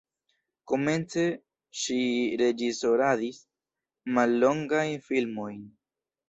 Komence 0.69 1.25
ŝi 1.81 1.97
reĝisoradis 2.43 3.43
mallongajn 4.17 4.97
filmojn. 5.11 5.63